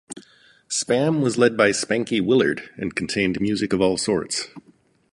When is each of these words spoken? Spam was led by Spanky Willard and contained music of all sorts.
Spam 0.67 1.21
was 1.21 1.37
led 1.37 1.55
by 1.55 1.69
Spanky 1.69 2.19
Willard 2.19 2.71
and 2.75 2.95
contained 2.95 3.39
music 3.39 3.71
of 3.71 3.81
all 3.81 3.97
sorts. 3.97 4.47